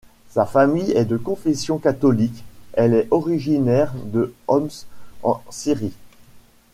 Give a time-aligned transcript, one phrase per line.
[0.31, 4.71] Sa famille est de confession catholique, elle est originaire de Homs
[5.21, 5.93] en Syrie.